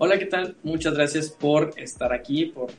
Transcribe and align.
Hola, 0.00 0.16
¿qué 0.16 0.26
tal? 0.26 0.54
Muchas 0.62 0.94
gracias 0.94 1.28
por 1.28 1.72
estar 1.76 2.12
aquí, 2.12 2.46
por, 2.46 2.70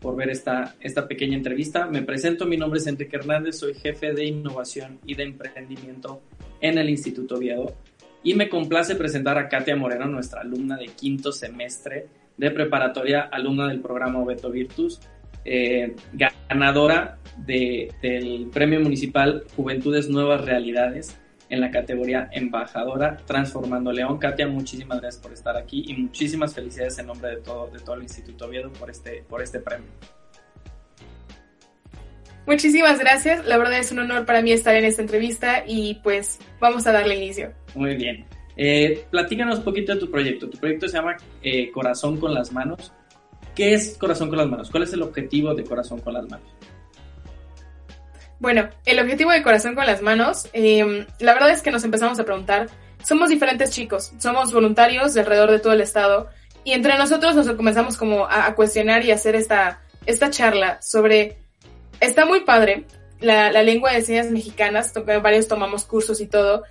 por 0.00 0.14
ver 0.16 0.28
esta, 0.28 0.74
esta 0.80 1.08
pequeña 1.08 1.34
entrevista. 1.34 1.86
Me 1.86 2.02
presento, 2.02 2.44
mi 2.44 2.58
nombre 2.58 2.78
es 2.78 2.86
Enrique 2.86 3.16
Hernández, 3.16 3.56
soy 3.56 3.72
jefe 3.72 4.12
de 4.12 4.26
innovación 4.26 4.98
y 5.06 5.14
de 5.14 5.22
emprendimiento 5.22 6.20
en 6.60 6.76
el 6.76 6.90
Instituto 6.90 7.36
Oviedo. 7.36 7.74
Y 8.22 8.34
me 8.34 8.50
complace 8.50 8.96
presentar 8.96 9.38
a 9.38 9.48
Katia 9.48 9.76
Moreno, 9.76 10.08
nuestra 10.08 10.42
alumna 10.42 10.76
de 10.76 10.88
quinto 10.88 11.32
semestre 11.32 12.08
de 12.36 12.50
preparatoria, 12.50 13.22
alumna 13.22 13.68
del 13.68 13.80
programa 13.80 14.18
Obeto 14.18 14.50
Virtus, 14.50 15.00
eh, 15.46 15.96
ganadora 16.12 17.16
del 17.46 18.50
Premio 18.52 18.80
Municipal 18.80 19.44
Juventudes 19.56 20.10
Nuevas 20.10 20.44
Realidades 20.44 21.18
en 21.48 21.60
la 21.60 21.70
categoría 21.70 22.28
embajadora 22.32 23.16
Transformando 23.26 23.92
León. 23.92 24.18
Katia, 24.18 24.46
muchísimas 24.46 25.00
gracias 25.00 25.22
por 25.22 25.32
estar 25.32 25.56
aquí 25.56 25.84
y 25.86 25.94
muchísimas 25.94 26.54
felicidades 26.54 26.98
en 26.98 27.06
nombre 27.06 27.30
de 27.30 27.36
todo, 27.38 27.68
de 27.68 27.78
todo 27.80 27.96
el 27.96 28.02
Instituto 28.02 28.46
Oviedo 28.46 28.72
por 28.72 28.90
este, 28.90 29.24
por 29.28 29.42
este 29.42 29.60
premio. 29.60 29.88
Muchísimas 32.46 32.98
gracias, 32.98 33.46
la 33.46 33.58
verdad 33.58 33.78
es 33.78 33.92
un 33.92 33.98
honor 33.98 34.24
para 34.24 34.40
mí 34.40 34.52
estar 34.52 34.74
en 34.74 34.86
esta 34.86 35.02
entrevista 35.02 35.64
y 35.66 36.00
pues 36.02 36.38
vamos 36.58 36.86
a 36.86 36.92
darle 36.92 37.16
inicio. 37.16 37.52
Muy 37.74 37.94
bien. 37.94 38.24
Eh, 38.56 39.04
platícanos 39.10 39.58
un 39.58 39.64
poquito 39.64 39.94
de 39.94 40.00
tu 40.00 40.10
proyecto. 40.10 40.48
Tu 40.48 40.58
proyecto 40.58 40.88
se 40.88 40.96
llama 40.96 41.16
eh, 41.42 41.70
Corazón 41.70 42.18
con 42.18 42.34
las 42.34 42.52
Manos. 42.52 42.92
¿Qué 43.54 43.74
es 43.74 43.96
Corazón 43.98 44.28
con 44.28 44.38
las 44.38 44.48
Manos? 44.48 44.70
¿Cuál 44.70 44.82
es 44.82 44.92
el 44.92 45.02
objetivo 45.02 45.54
de 45.54 45.64
Corazón 45.64 46.00
con 46.00 46.14
las 46.14 46.28
Manos? 46.28 46.48
Bueno, 48.40 48.68
el 48.86 49.00
objetivo 49.00 49.32
de 49.32 49.42
Corazón 49.42 49.74
con 49.74 49.86
las 49.86 50.00
Manos, 50.00 50.48
em, 50.52 51.06
la 51.18 51.34
verdad 51.34 51.50
es 51.50 51.62
que 51.62 51.70
nos 51.70 51.84
empezamos 51.84 52.20
a 52.20 52.24
preguntar, 52.24 52.68
somos 53.02 53.30
diferentes 53.30 53.70
chicos, 53.70 54.12
somos 54.18 54.52
voluntarios 54.52 55.14
de 55.14 55.20
alrededor 55.20 55.50
de 55.50 55.58
todo 55.58 55.72
el 55.72 55.80
estado 55.80 56.28
y 56.62 56.72
entre 56.72 56.96
nosotros 56.98 57.34
nos 57.34 57.50
comenzamos 57.50 57.96
como 57.96 58.26
a, 58.26 58.54
cuestionar 58.54 59.04
y 59.04 59.10
hacer 59.10 59.34
esta, 59.34 59.80
esta 60.06 60.30
charla 60.30 60.80
sobre, 60.82 61.38
está 62.00 62.26
muy 62.26 62.40
padre 62.40 62.84
la, 63.20 63.50
la 63.50 63.62
lengua 63.62 63.92
de 63.92 64.02
señas 64.02 64.30
mexicanas, 64.30 64.92
varios 65.22 65.48
tomamos 65.48 65.84
cursos 65.84 66.20
y 66.20 66.26
todo, 66.26 66.62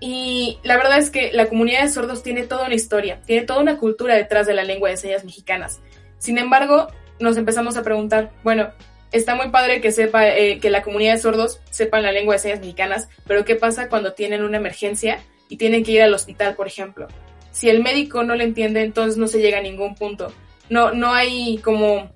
y 0.00 0.58
la 0.62 0.78
verdad 0.78 0.98
es 0.98 1.10
que 1.10 1.30
la 1.32 1.46
comunidad 1.46 1.82
de 1.82 1.90
sordos 1.90 2.22
tiene 2.22 2.44
toda 2.44 2.64
una 2.64 2.74
historia, 2.74 3.20
tiene 3.26 3.44
toda 3.44 3.60
una 3.60 3.76
cultura 3.76 4.14
detrás 4.14 4.46
de 4.46 4.54
la 4.54 4.64
lengua 4.64 4.88
de 4.88 4.96
señas 4.96 5.24
mexicanas. 5.24 5.80
Sin 6.18 6.38
embargo, 6.38 6.88
nos 7.18 7.36
empezamos 7.36 7.76
a 7.76 7.82
preguntar, 7.82 8.32
bueno, 8.42 8.70
está 9.12 9.34
muy 9.34 9.50
padre 9.50 9.80
que 9.80 9.92
sepa 9.92 10.28
eh, 10.28 10.58
que 10.60 10.70
la 10.70 10.82
comunidad 10.82 11.14
de 11.14 11.20
sordos 11.20 11.60
sepan 11.70 12.02
la 12.02 12.12
lengua 12.12 12.34
de 12.34 12.40
señas 12.40 12.60
mexicanas, 12.60 13.08
pero 13.26 13.44
¿qué 13.44 13.56
pasa 13.56 13.88
cuando 13.88 14.12
tienen 14.12 14.44
una 14.44 14.58
emergencia 14.58 15.20
y 15.48 15.56
tienen 15.56 15.84
que 15.84 15.92
ir 15.92 16.02
al 16.02 16.14
hospital, 16.14 16.54
por 16.54 16.66
ejemplo? 16.66 17.08
Si 17.52 17.68
el 17.68 17.82
médico 17.82 18.22
no 18.22 18.34
le 18.34 18.44
entiende, 18.44 18.82
entonces 18.82 19.16
no 19.16 19.26
se 19.26 19.40
llega 19.40 19.58
a 19.58 19.62
ningún 19.62 19.94
punto. 19.94 20.32
No, 20.68 20.92
no 20.92 21.12
hay 21.12 21.58
como 21.58 22.10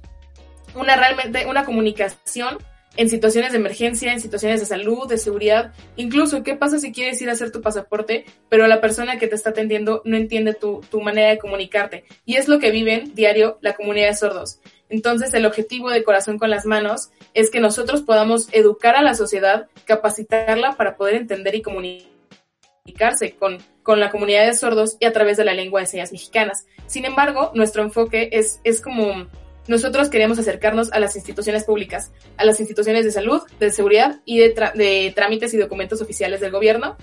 una 0.74 0.96
realmente 0.96 1.46
una 1.46 1.64
comunicación 1.64 2.58
en 2.96 3.08
situaciones 3.08 3.52
de 3.52 3.58
emergencia, 3.58 4.12
en 4.12 4.20
situaciones 4.20 4.60
de 4.60 4.66
salud, 4.66 5.08
de 5.08 5.18
seguridad, 5.18 5.72
incluso 5.96 6.42
qué 6.42 6.54
pasa 6.54 6.78
si 6.78 6.92
quieres 6.92 7.20
ir 7.20 7.28
a 7.28 7.32
hacer 7.32 7.50
tu 7.50 7.60
pasaporte, 7.60 8.24
pero 8.48 8.68
la 8.68 8.80
persona 8.80 9.18
que 9.18 9.26
te 9.26 9.34
está 9.34 9.50
atendiendo 9.50 10.02
no 10.04 10.16
entiende 10.16 10.54
tu, 10.54 10.80
tu 10.90 11.00
manera 11.00 11.30
de 11.30 11.38
comunicarte. 11.38 12.04
Y 12.24 12.36
es 12.36 12.46
lo 12.46 12.58
que 12.60 12.70
viven 12.70 13.12
diario 13.14 13.58
la 13.62 13.74
comunidad 13.74 14.08
de 14.08 14.14
sordos. 14.14 14.60
Entonces, 14.94 15.34
el 15.34 15.44
objetivo 15.44 15.90
de 15.90 16.04
Corazón 16.04 16.38
con 16.38 16.50
las 16.50 16.66
Manos 16.66 17.10
es 17.34 17.50
que 17.50 17.58
nosotros 17.58 18.02
podamos 18.02 18.46
educar 18.52 18.94
a 18.94 19.02
la 19.02 19.14
sociedad, 19.14 19.66
capacitarla 19.86 20.76
para 20.76 20.96
poder 20.96 21.14
entender 21.16 21.56
y 21.56 21.62
comunicarse 21.62 23.34
con, 23.36 23.58
con 23.82 23.98
la 23.98 24.12
comunidad 24.12 24.46
de 24.46 24.54
sordos 24.54 24.96
y 25.00 25.06
a 25.06 25.12
través 25.12 25.36
de 25.36 25.44
la 25.44 25.52
lengua 25.52 25.80
de 25.80 25.86
señas 25.86 26.12
mexicanas. 26.12 26.66
Sin 26.86 27.04
embargo, 27.06 27.50
nuestro 27.54 27.82
enfoque 27.82 28.28
es, 28.30 28.60
es 28.62 28.80
como 28.80 29.26
nosotros 29.66 30.10
queremos 30.10 30.38
acercarnos 30.38 30.92
a 30.92 31.00
las 31.00 31.16
instituciones 31.16 31.64
públicas, 31.64 32.12
a 32.36 32.44
las 32.44 32.60
instituciones 32.60 33.04
de 33.04 33.10
salud, 33.10 33.42
de 33.58 33.72
seguridad 33.72 34.20
y 34.24 34.38
de, 34.38 34.54
de 34.76 35.12
trámites 35.16 35.52
y 35.54 35.56
documentos 35.56 36.00
oficiales 36.02 36.40
del 36.40 36.52
gobierno, 36.52 36.96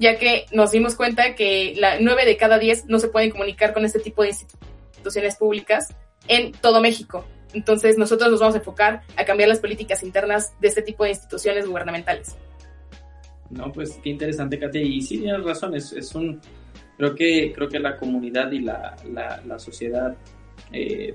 ya 0.00 0.18
que 0.18 0.46
nos 0.50 0.72
dimos 0.72 0.96
cuenta 0.96 1.36
que 1.36 1.74
la, 1.76 2.00
9 2.00 2.24
de 2.24 2.36
cada 2.36 2.58
10 2.58 2.86
no 2.86 2.98
se 2.98 3.06
pueden 3.06 3.30
comunicar 3.30 3.72
con 3.72 3.84
este 3.84 4.00
tipo 4.00 4.24
de 4.24 4.30
instituciones 4.30 5.36
públicas 5.36 5.94
en 6.26 6.50
todo 6.50 6.80
México. 6.80 7.24
Entonces 7.52 7.96
nosotros 7.98 8.30
nos 8.30 8.40
vamos 8.40 8.54
a 8.54 8.58
enfocar 8.58 9.02
a 9.16 9.24
cambiar 9.24 9.48
las 9.48 9.60
políticas 9.60 10.02
internas 10.02 10.52
de 10.60 10.68
este 10.68 10.82
tipo 10.82 11.04
de 11.04 11.10
instituciones 11.10 11.66
gubernamentales. 11.66 12.36
No, 13.50 13.72
pues 13.72 13.98
qué 14.02 14.10
interesante, 14.10 14.58
Katia. 14.58 14.82
Y 14.82 15.00
sí, 15.00 15.18
tienes 15.18 15.42
razón, 15.44 15.74
es, 15.74 15.92
es 15.92 16.14
un... 16.14 16.40
Creo 16.96 17.14
que, 17.14 17.52
creo 17.54 17.68
que 17.68 17.78
la 17.78 17.96
comunidad 17.96 18.50
y 18.52 18.60
la, 18.60 18.96
la, 19.12 19.58
sociedad 19.58 20.16
eh, 20.72 21.14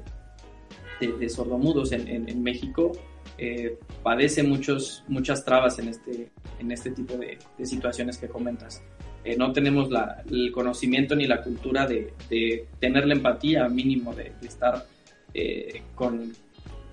de, 1.00 1.30
sordomudos 1.30 1.92
en, 1.92 2.30
en, 2.30 2.44
México 2.44 2.92
eh, 3.40 3.80
padece 4.04 4.44
muchos, 4.44 5.04
muchas 5.08 5.44
trabas 5.44 5.80
en 5.80 5.88
este, 5.88 6.30
en 6.60 6.72
este 6.72 6.92
tipo 6.92 7.18
de, 7.18 7.40
de 7.58 7.66
situaciones 7.66 8.20
que 8.20 8.28
comentas. 8.28 8.84
Eh, 9.24 9.36
no 9.36 9.52
tenemos 9.52 9.90
la, 9.90 10.24
el 10.30 10.52
conocimiento 10.52 11.16
ni 11.16 11.26
la 11.26 11.42
cultura 11.42 11.88
de, 11.88 12.14
de 12.30 12.68
tener 12.80 13.08
la 13.08 13.16
empatía 13.16 13.68
mínimo 13.68 14.14
de, 14.14 14.34
de 14.40 14.48
estar 14.48 14.86
eh, 15.34 15.82
con 15.96 16.34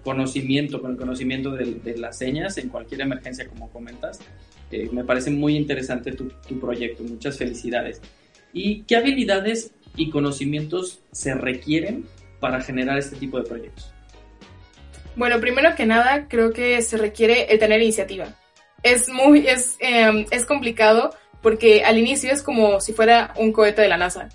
conocimiento, 0.04 0.81
con 0.81 0.93
el 0.93 0.97
conocimiento 0.97 1.50
de, 1.50 1.97
las 1.99 2.19
señas 2.19 2.56
en 2.59 2.69
cualquier 2.69 3.03
emergencia, 3.03 3.47
como 3.47 3.71
comentas. 3.71 4.21
Eh, 4.71 4.88
me 4.93 5.04
parece 5.04 5.31
muy 5.31 5.56
interesante 5.56 6.12
tu, 6.12 6.31
proyecto, 6.60 7.03
muchas 7.04 7.37
felicidades. 7.37 8.00
¿Y 8.53 8.82
qué 8.84 8.97
habilidades 8.97 9.72
y 9.97 10.10
conocimientos 10.10 11.00
se 11.12 11.34
requieren 11.34 12.06
para 12.41 12.60
generar 12.60 12.99
este 12.99 13.16
tipo 13.16 13.38
de 13.38 13.49
proyectos? 13.49 13.93
Bueno, 15.16 15.41
primero 15.41 15.75
que 15.75 15.84
nada, 15.84 16.28
creo 16.28 16.53
que 16.53 16.81
se 16.81 16.97
requiere 16.97 17.53
el 17.53 17.59
tener 17.59 17.82
iniciativa. 17.82 18.34
Es 18.82 19.09
muy, 19.09 19.47
es, 19.47 19.76
eh, 19.81 20.26
es 20.31 20.47
complicado 20.47 21.10
porque 21.43 21.84
al 21.84 21.99
inicio 21.99 22.32
es 22.32 22.43
como 22.43 22.81
si 22.81 22.93
fuera 22.93 23.34
un 23.37 23.53
cohete 23.53 23.82
de 23.82 23.88
la 23.88 23.97
NASA 23.97 24.28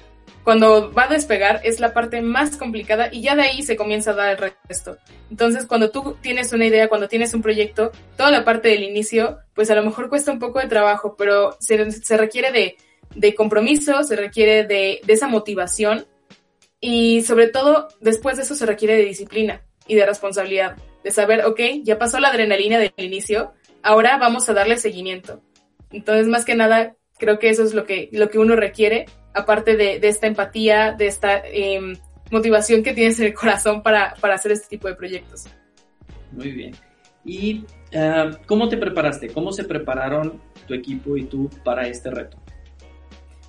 cuando 0.43 0.91
va 0.91 1.05
a 1.05 1.07
despegar 1.07 1.61
es 1.63 1.79
la 1.79 1.93
parte 1.93 2.21
más 2.21 2.57
complicada 2.57 3.09
y 3.11 3.21
ya 3.21 3.35
de 3.35 3.43
ahí 3.43 3.63
se 3.63 3.75
comienza 3.75 4.11
a 4.11 4.15
dar 4.15 4.31
el 4.31 4.53
resto. 4.67 4.97
Entonces, 5.31 5.65
cuando 5.65 5.89
tú 5.89 6.17
tienes 6.21 6.51
una 6.51 6.65
idea, 6.65 6.89
cuando 6.89 7.07
tienes 7.07 7.33
un 7.33 7.41
proyecto, 7.41 7.91
toda 8.17 8.29
la 8.29 8.43
parte 8.43 8.69
del 8.69 8.83
inicio, 8.83 9.39
pues 9.53 9.71
a 9.71 9.75
lo 9.75 9.83
mejor 9.83 10.09
cuesta 10.09 10.31
un 10.31 10.39
poco 10.39 10.59
de 10.59 10.67
trabajo, 10.67 11.15
pero 11.17 11.55
se, 11.59 11.91
se 11.91 12.17
requiere 12.17 12.51
de, 12.51 12.75
de, 13.15 13.35
compromiso, 13.35 14.03
se 14.03 14.15
requiere 14.15 14.65
de, 14.65 14.99
de 15.03 15.13
esa 15.13 15.27
motivación 15.27 16.05
y 16.79 17.21
sobre 17.21 17.47
todo 17.47 17.87
después 18.01 18.35
de 18.35 18.43
eso 18.43 18.55
se 18.55 18.65
requiere 18.65 18.97
de 18.97 19.05
disciplina 19.05 19.61
y 19.87 19.95
de 19.95 20.05
responsabilidad, 20.05 20.75
de 21.03 21.11
saber, 21.11 21.45
ok, 21.45 21.59
ya 21.83 21.97
pasó 21.97 22.19
la 22.19 22.29
adrenalina 22.29 22.79
del 22.79 22.91
inicio, 22.97 23.53
ahora 23.81 24.17
vamos 24.17 24.49
a 24.49 24.53
darle 24.53 24.77
seguimiento. 24.77 25.41
Entonces, 25.91 26.27
más 26.27 26.43
que 26.43 26.55
nada, 26.55 26.95
creo 27.17 27.39
que 27.39 27.49
eso 27.49 27.63
es 27.63 27.73
lo 27.73 27.85
que, 27.85 28.09
lo 28.11 28.29
que 28.29 28.39
uno 28.39 28.55
requiere 28.55 29.05
aparte 29.33 29.75
de, 29.75 29.99
esta 30.03 30.27
empatía, 30.27 30.91
de 30.91 31.07
esta 31.07 31.41
em, 31.45 31.95
motivación 32.31 32.83
que 32.83 32.93
tienes 32.93 33.19
en 33.19 33.27
el 33.27 33.33
corazón 33.33 33.81
para, 33.81 34.15
hacer 34.21 34.51
este 34.51 34.67
tipo 34.67 34.87
de 34.87 34.95
proyectos. 34.95 35.45
Muy 36.31 36.51
bien. 36.51 36.75
¿Y 37.25 37.65
ah, 37.95 38.31
cómo 38.45 38.67
te 38.67 38.77
preparaste? 38.77 39.29
¿Cómo 39.29 39.51
se 39.51 39.63
prepararon 39.63 40.41
tu 40.67 40.73
equipo 40.73 41.15
y 41.15 41.23
tú 41.25 41.49
para 41.63 41.87
este 41.87 42.09
reto? 42.09 42.37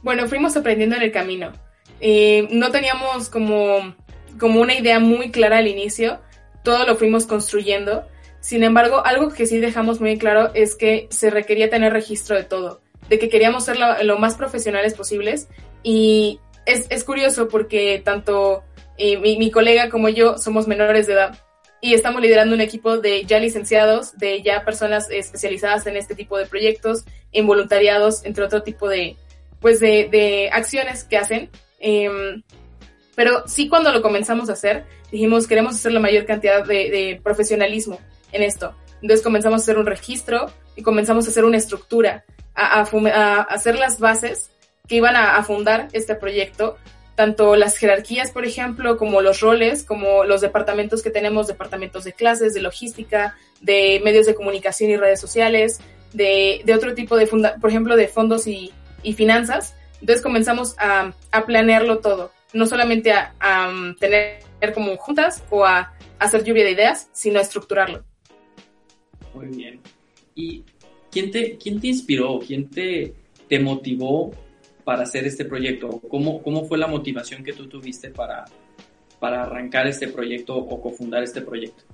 Bueno, 0.02 0.28
fuimos 0.28 0.56
aprendiendo 0.56 0.96
en 0.96 1.02
el 1.02 1.12
camino. 1.12 1.52
Eh, 2.00 2.46
no 2.50 2.70
teníamos 2.70 3.30
como, 3.30 3.94
como 4.38 4.60
una 4.60 4.74
idea 4.74 5.00
muy 5.00 5.30
clara 5.30 5.58
al 5.58 5.66
inicio, 5.66 6.20
todo 6.62 6.86
lo 6.86 6.96
fuimos 6.96 7.26
construyendo. 7.26 8.06
Sin 8.40 8.62
embargo, 8.62 9.04
algo 9.06 9.30
que 9.30 9.46
sí 9.46 9.58
dejamos 9.58 10.00
muy 10.00 10.18
claro 10.18 10.50
es 10.52 10.76
que 10.76 11.08
se 11.10 11.30
requería 11.30 11.70
tener 11.70 11.94
registro 11.94 12.36
de 12.36 12.44
todo, 12.44 12.82
de 13.08 13.18
que 13.18 13.30
queríamos 13.30 13.64
ser 13.64 13.78
lo, 13.78 14.02
lo 14.02 14.18
más 14.18 14.36
profesionales 14.36 14.92
posibles 14.92 15.48
y 15.84 16.40
es, 16.66 16.86
es 16.90 17.04
curioso 17.04 17.46
porque 17.46 18.02
tanto 18.04 18.64
eh, 18.96 19.18
mi, 19.18 19.36
mi, 19.36 19.50
colega 19.52 19.90
como 19.90 20.08
yo 20.08 20.38
somos 20.38 20.66
menores 20.66 21.06
de 21.06 21.12
edad 21.12 21.38
y 21.80 21.92
estamos 21.94 22.22
liderando 22.22 22.54
un 22.54 22.62
equipo 22.62 22.96
de 22.96 23.24
ya 23.24 23.38
licenciados, 23.38 24.16
de 24.16 24.42
ya 24.42 24.64
personas 24.64 25.10
especializadas 25.10 25.86
en 25.86 25.96
este 25.96 26.14
tipo 26.14 26.38
de 26.38 26.46
proyectos, 26.46 27.04
en 27.30 27.46
voluntariados, 27.46 28.24
entre 28.24 28.44
otro 28.44 28.62
tipo 28.62 28.88
de, 28.88 29.16
pues 29.60 29.80
de, 29.80 30.08
de 30.10 30.48
acciones 30.50 31.04
que 31.04 31.18
hacen. 31.18 31.50
Eh, 31.80 32.42
pero 33.14 33.46
sí 33.46 33.68
cuando 33.68 33.92
lo 33.92 34.00
comenzamos 34.00 34.48
a 34.48 34.54
hacer, 34.54 34.86
dijimos 35.12 35.46
queremos 35.46 35.74
hacer 35.74 35.92
la 35.92 36.00
mayor 36.00 36.24
cantidad 36.24 36.64
de, 36.64 36.90
de 36.90 37.20
profesionalismo 37.22 38.00
en 38.32 38.42
esto. 38.42 38.74
Entonces 39.02 39.22
comenzamos 39.22 39.60
a 39.60 39.64
hacer 39.64 39.76
un 39.76 39.84
registro 39.84 40.46
y 40.76 40.82
comenzamos 40.82 41.26
a 41.26 41.28
hacer 41.28 41.44
una 41.44 41.58
estructura, 41.58 42.24
a, 42.54 42.80
a, 42.80 42.82
a 42.82 43.42
hacer 43.42 43.78
las 43.78 44.00
bases 44.00 44.50
que 44.86 44.96
iban 44.96 45.16
a, 45.16 45.42
fundar 45.44 45.88
este 45.92 46.14
proyecto, 46.14 46.76
tanto 47.14 47.56
las 47.56 47.78
jerarquías, 47.78 48.30
por 48.30 48.44
ejemplo, 48.44 48.98
como 48.98 49.22
los 49.22 49.40
roles, 49.40 49.82
como 49.82 50.24
los 50.24 50.40
departamentos 50.42 51.02
que 51.02 51.10
tenemos, 51.10 51.46
departamentos 51.46 52.04
de 52.04 52.12
clases, 52.12 52.52
de 52.52 52.60
logística, 52.60 53.36
de 53.62 54.00
medios 54.04 54.26
de 54.26 54.34
comunicación 54.34 54.90
y 54.90 54.96
redes 54.96 55.20
sociales, 55.20 55.80
de, 56.12 56.62
otro 56.74 56.94
tipo 56.94 57.16
de, 57.16 57.26
funda 57.26 57.56
por 57.60 57.70
ejemplo, 57.70 57.96
de 57.96 58.08
fondos 58.08 58.46
y, 58.46 58.72
finanzas. 59.16 59.74
Entonces 60.00 60.22
comenzamos 60.22 60.76
a, 60.78 61.14
planearlo 61.46 61.98
todo. 61.98 62.30
no 62.52 62.66
solamente 62.66 63.12
a, 63.12 63.32
um, 63.70 63.94
tener 63.96 64.42
como 64.74 64.96
juntas 64.96 65.42
o 65.50 65.64
a, 65.64 65.94
hacer 66.18 66.44
lluvia 66.44 66.64
de 66.64 66.72
ideas, 66.72 67.08
sino 67.12 67.38
a 67.38 67.42
estructurarlo. 67.42 68.04
Muy 69.34 69.46
bien. 69.46 69.80
¿Y 70.34 70.62
quién 71.10 71.30
te, 71.30 71.56
quién 71.56 71.80
te 71.80 71.88
inspiró? 71.88 72.38
¿Quién 72.38 72.68
te 72.68 73.14
motivó 73.60 74.32
para 74.84 75.02
hacer 75.02 75.26
este 75.26 75.44
proyecto? 75.44 76.00
¿Cómo, 76.08 76.42
¿Cómo 76.42 76.64
fue 76.64 76.78
la 76.78 76.86
motivación 76.86 77.42
que 77.42 77.52
tú 77.52 77.68
tuviste 77.68 78.10
para, 78.10 78.44
para 79.18 79.44
arrancar 79.44 79.86
este 79.86 80.08
proyecto 80.08 80.56
o 80.56 80.80
cofundar 80.80 81.22
este 81.22 81.40
proyecto? 81.40 81.84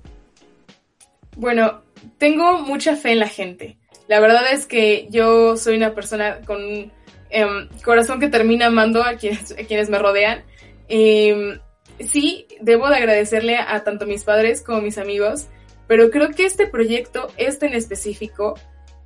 Bueno, 1.37 1.81
tengo 2.17 2.59
mucha 2.59 2.95
fe 2.95 3.13
en 3.13 3.19
la 3.19 3.27
gente. 3.27 3.77
La 4.07 4.19
verdad 4.19 4.51
es 4.51 4.65
que 4.65 5.07
yo 5.09 5.55
soy 5.55 5.77
una 5.77 5.93
persona 5.93 6.41
con 6.41 6.63
un 6.63 6.91
em, 7.29 7.69
corazón 7.83 8.19
que 8.19 8.27
termina 8.27 8.67
amando 8.67 9.03
a 9.03 9.15
quienes, 9.15 9.53
quienes 9.67 9.89
me 9.89 9.99
rodean. 9.99 10.43
Em, 10.89 11.59
sí, 11.99 12.47
debo 12.59 12.89
de 12.89 12.97
agradecerle 12.97 13.57
a 13.57 13.83
tanto 13.83 14.05
mis 14.05 14.25
padres 14.25 14.61
como 14.61 14.81
mis 14.81 14.97
amigos, 14.97 15.47
pero 15.87 16.09
creo 16.09 16.31
que 16.31 16.45
este 16.45 16.67
proyecto, 16.67 17.27
este 17.37 17.67
en 17.67 17.73
específico, 17.73 18.55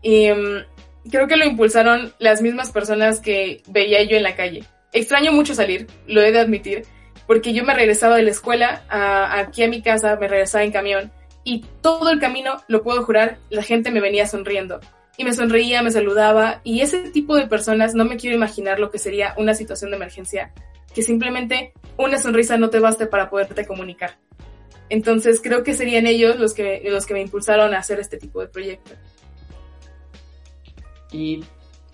em, 0.02 0.64
creo 1.10 1.28
que 1.28 1.38
lo 1.38 1.46
impulsaron 1.46 2.14
las 2.20 2.42
mismas 2.42 2.72
personas 2.72 3.20
que 3.20 3.62
veía 3.68 4.04
yo 4.04 4.18
en 4.18 4.24
la 4.24 4.36
calle. 4.36 4.64
Extraño 4.92 5.32
mucho 5.32 5.56
salir, 5.56 5.88
lo 6.08 6.22
he 6.22 6.32
de 6.32 6.40
admitir, 6.40 6.84
porque 7.28 7.54
yo 7.54 7.64
me 7.64 7.74
regresaba 7.74 8.18
de 8.18 8.24
la 8.24 8.32
escuela 8.32 8.84
aquí 8.90 9.64
a 9.64 9.68
mi 9.68 9.82
casa, 9.82 10.16
me 10.16 10.28
regresaba 10.28 10.64
en 10.64 10.72
camión 10.72 11.12
y 11.44 11.64
todo 11.82 12.10
el 12.10 12.20
camino, 12.20 12.62
lo 12.68 12.82
puedo 12.82 13.04
jurar, 13.04 13.38
la 13.50 13.62
gente 13.62 13.92
me 13.92 14.02
venía 14.02 14.28
sonriendo. 14.28 14.80
Y 15.18 15.24
me 15.24 15.34
sonreía, 15.34 15.82
me 15.82 15.92
saludaba, 15.92 16.60
y 16.66 16.82
ese 16.82 17.10
tipo 17.12 17.38
de 17.38 17.48
personas 17.48 17.96
no 17.96 18.04
me 18.04 18.18
quiero 18.18 18.36
imaginar 18.36 18.80
lo 18.80 18.92
que 18.92 19.00
sería 19.00 19.34
una 19.38 19.54
situación 19.54 19.92
de 19.92 19.98
emergencia, 19.98 20.52
que 20.94 21.04
simplemente 21.04 21.72
una 21.98 22.18
sonrisa 22.18 22.58
no 22.58 22.70
te 22.70 22.80
baste 22.80 23.06
para 23.06 23.30
poderte 23.30 23.66
comunicar. 23.66 24.18
Entonces 24.90 25.40
creo 25.42 25.64
que 25.64 25.74
serían 25.74 26.06
ellos 26.06 26.38
los 26.38 26.54
que, 26.54 26.82
los 26.86 27.06
que 27.06 27.14
me 27.14 27.22
impulsaron 27.22 27.74
a 27.74 27.80
hacer 27.80 28.00
este 28.00 28.18
tipo 28.18 28.42
de 28.42 28.48
proyecto. 28.48 28.92
Y 31.16 31.40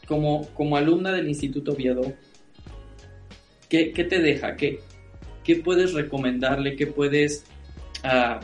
como, 0.07 0.47
como 0.55 0.77
alumna 0.77 1.11
del 1.11 1.27
Instituto 1.27 1.73
Oviedo, 1.73 2.01
¿qué, 3.69 3.91
qué 3.91 4.03
te 4.03 4.19
deja? 4.19 4.55
¿Qué, 4.55 4.79
¿Qué 5.43 5.57
puedes 5.57 5.93
recomendarle? 5.93 6.75
¿Qué 6.75 6.87
puedes 6.87 7.45
uh, 8.03 8.43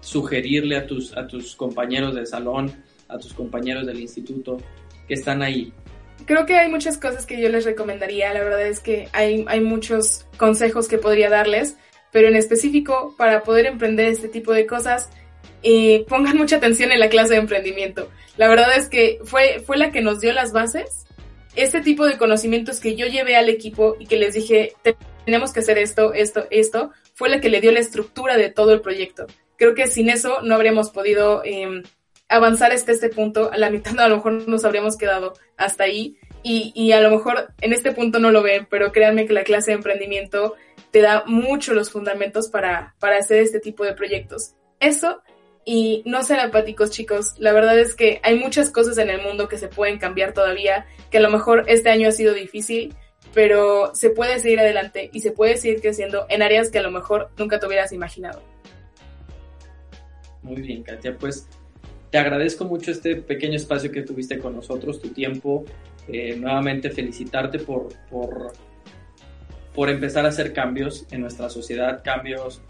sugerirle 0.00 0.76
a 0.76 0.86
tus, 0.86 1.16
a 1.16 1.26
tus 1.26 1.56
compañeros 1.56 2.14
de 2.14 2.26
salón, 2.26 2.72
a 3.08 3.18
tus 3.18 3.32
compañeros 3.32 3.86
del 3.86 4.00
instituto 4.00 4.58
que 5.08 5.14
están 5.14 5.40
ahí? 5.40 5.72
Creo 6.26 6.44
que 6.44 6.56
hay 6.56 6.70
muchas 6.70 6.98
cosas 6.98 7.24
que 7.24 7.40
yo 7.40 7.48
les 7.48 7.64
recomendaría. 7.64 8.34
La 8.34 8.44
verdad 8.44 8.66
es 8.66 8.80
que 8.80 9.08
hay, 9.12 9.46
hay 9.48 9.60
muchos 9.60 10.26
consejos 10.36 10.88
que 10.88 10.98
podría 10.98 11.30
darles, 11.30 11.78
pero 12.12 12.28
en 12.28 12.36
específico 12.36 13.14
para 13.16 13.42
poder 13.42 13.64
emprender 13.64 14.08
este 14.08 14.28
tipo 14.28 14.52
de 14.52 14.66
cosas, 14.66 15.08
eh, 15.62 16.04
pongan 16.08 16.36
mucha 16.36 16.56
atención 16.56 16.92
en 16.92 17.00
la 17.00 17.08
clase 17.08 17.34
de 17.34 17.40
emprendimiento. 17.40 18.10
La 18.36 18.48
verdad 18.48 18.76
es 18.76 18.88
que 18.88 19.18
fue, 19.24 19.62
fue 19.64 19.76
la 19.76 19.90
que 19.90 20.00
nos 20.00 20.20
dio 20.20 20.32
las 20.32 20.52
bases. 20.52 21.06
Este 21.56 21.80
tipo 21.80 22.04
de 22.06 22.18
conocimientos 22.18 22.80
que 22.80 22.96
yo 22.96 23.06
llevé 23.06 23.36
al 23.36 23.48
equipo 23.48 23.96
y 23.98 24.06
que 24.06 24.16
les 24.16 24.34
dije, 24.34 24.72
tenemos 25.24 25.52
que 25.52 25.60
hacer 25.60 25.78
esto, 25.78 26.12
esto, 26.12 26.46
esto, 26.50 26.90
fue 27.14 27.28
la 27.28 27.40
que 27.40 27.48
le 27.48 27.60
dio 27.60 27.70
la 27.70 27.80
estructura 27.80 28.36
de 28.36 28.50
todo 28.50 28.72
el 28.72 28.80
proyecto 28.80 29.26
creo 29.56 29.74
que 29.74 29.86
sin 29.86 30.08
eso 30.08 30.42
no 30.42 30.54
habríamos 30.54 30.90
podido 30.90 31.42
em, 31.44 31.82
avanzar 32.28 32.72
hasta 32.72 32.92
este 32.92 33.08
punto. 33.08 33.50
A 33.52 33.58
la 33.58 33.70
mitad 33.70 33.98
a 33.98 34.08
lo 34.08 34.16
mejor 34.16 34.48
nos 34.48 34.64
habríamos 34.64 34.96
quedado 34.96 35.34
hasta 35.56 35.84
ahí. 35.84 36.18
Y, 36.42 36.72
y, 36.74 36.92
a 36.92 37.00
lo 37.00 37.10
mejor 37.10 37.54
en 37.62 37.72
este 37.72 37.92
punto 37.92 38.18
no 38.18 38.30
lo 38.30 38.42
ven, 38.42 38.66
pero 38.68 38.92
créanme 38.92 39.26
que 39.26 39.32
la 39.32 39.44
clase 39.44 39.70
de 39.70 39.78
emprendimiento 39.78 40.56
te 40.90 41.00
da 41.00 41.24
mucho 41.26 41.72
los 41.72 41.90
fundamentos 41.90 42.50
para, 42.50 42.94
para 43.00 43.16
hacer 43.16 43.38
este 43.38 43.60
tipo 43.60 43.82
de 43.82 43.94
proyectos. 43.94 44.54
Eso 44.78 45.22
y 45.64 46.02
no 46.04 46.22
sean 46.22 46.40
apáticos 46.40 46.90
chicos, 46.90 47.34
la 47.38 47.52
verdad 47.52 47.78
es 47.78 47.94
que 47.94 48.20
hay 48.22 48.38
muchas 48.38 48.70
cosas 48.70 48.98
en 48.98 49.10
el 49.10 49.22
mundo 49.22 49.48
que 49.48 49.58
se 49.58 49.68
pueden 49.68 49.98
cambiar 49.98 50.32
todavía, 50.32 50.86
que 51.10 51.18
a 51.18 51.20
lo 51.20 51.30
mejor 51.30 51.64
este 51.68 51.90
año 51.90 52.08
ha 52.08 52.12
sido 52.12 52.34
difícil, 52.34 52.94
pero 53.32 53.94
se 53.94 54.10
puede 54.10 54.38
seguir 54.38 54.60
adelante 54.60 55.10
y 55.12 55.20
se 55.20 55.32
puede 55.32 55.56
seguir 55.56 55.80
creciendo 55.80 56.26
en 56.28 56.42
áreas 56.42 56.70
que 56.70 56.78
a 56.78 56.82
lo 56.82 56.90
mejor 56.90 57.30
nunca 57.38 57.58
te 57.58 57.66
hubieras 57.66 57.92
imaginado. 57.92 58.42
Muy 60.42 60.60
bien, 60.60 60.82
Katia. 60.82 61.16
Pues 61.16 61.48
te 62.10 62.18
agradezco 62.18 62.64
mucho 62.64 62.90
este 62.90 63.16
pequeño 63.16 63.56
espacio 63.56 63.90
que 63.90 64.02
tuviste 64.02 64.38
con 64.38 64.54
nosotros, 64.54 65.00
tu 65.00 65.08
tiempo. 65.08 65.64
Eh, 66.06 66.36
nuevamente 66.36 66.90
felicitarte 66.90 67.58
por, 67.58 67.88
por, 68.10 68.52
por, 69.74 69.88
empezar 69.88 70.26
a 70.26 70.28
hacer 70.28 70.52
cambios 70.52 71.06
en 71.10 71.22
nuestra 71.22 71.48
sociedad, 71.48 72.02
cambios 72.04 72.60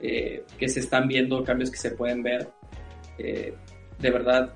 eh, 0.00 0.44
que 0.58 0.68
se 0.68 0.80
están 0.80 1.08
viendo, 1.08 1.42
cambios 1.44 1.70
que 1.70 1.76
se 1.76 1.90
pueden 1.90 2.22
ver. 2.22 2.48
Eh, 3.18 3.54
de 3.98 4.10
verdad, 4.10 4.54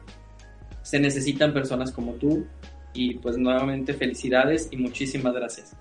se 0.83 0.99
necesitan 1.01 1.53
personas 1.53 1.91
como 1.91 2.15
tú 2.15 2.47
y 2.95 3.15
pues 3.15 3.37
nuevamente 3.37 3.95
felicidades 3.95 4.69
y 4.71 4.77
muchísimas 4.77 5.35
gracias. 5.35 5.77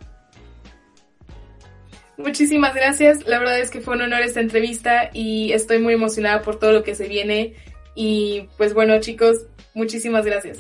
Muchísimas 2.18 2.76
gracias. 2.76 3.26
La 3.28 3.40
verdad 3.40 3.60
es 3.60 3.72
que 3.72 3.82
fue 3.82 3.96
un 3.96 4.02
honor 4.02 4.22
esta 4.22 4.42
entrevista 4.42 5.10
y 5.14 5.54
estoy 5.54 5.80
muy 5.80 5.94
emocionada 5.94 6.42
por 6.42 6.60
todo 6.60 6.72
lo 6.72 6.84
que 6.84 6.96
se 6.96 7.08
viene. 7.08 7.56
Y 7.96 8.48
pues 8.58 8.74
bueno, 8.74 9.00
chicos, 9.00 9.48
muchísimas 9.74 10.26
gracias. 10.26 10.60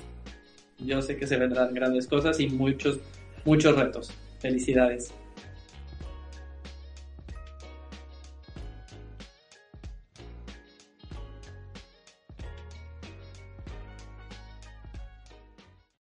Yo 0.79 1.01
sé 1.01 1.17
que 1.17 1.27
se 1.27 1.37
vendrán 1.37 1.73
grandes 1.73 2.07
cosas 2.07 2.39
y 2.39 2.47
muchos, 2.47 2.99
muchos 3.45 3.75
retos. 3.75 4.11
Felicidades. 4.39 5.13